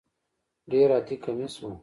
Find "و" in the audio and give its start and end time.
1.59-1.63